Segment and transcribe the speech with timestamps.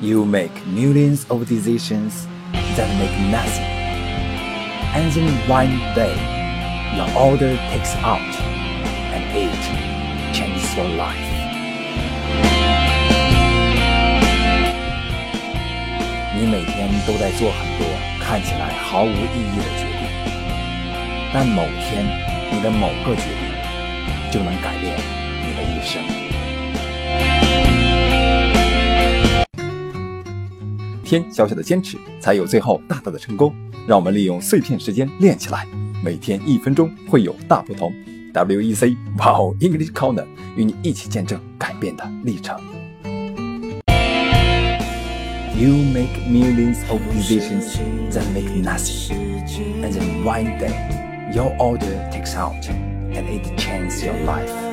[0.00, 2.26] You make millions of decisions
[2.76, 3.64] that make nothing.
[4.94, 6.14] And then one day,
[6.94, 8.20] your order takes out
[9.12, 9.52] and it
[10.34, 11.16] changes your life.
[16.38, 17.86] 你每天都在做很多
[18.20, 20.06] 看起来毫无意义的决定，
[21.32, 22.04] 但某天
[22.52, 24.94] 你的某个决定就能改变
[25.40, 26.02] 你的一生。
[31.11, 33.53] 天小小的坚持，才有最后大大的成功。
[33.85, 35.67] 让我们利用碎片时间练起来，
[36.01, 37.91] 每天一分钟会有大不同。
[38.33, 42.57] WEC Wow English Corner 与你一起见证改变的历程。
[45.53, 47.75] You make millions of decisions
[48.13, 49.43] that make nothing,
[49.83, 50.71] and then one day
[51.35, 52.55] your order takes out
[53.13, 54.70] and it changes your life.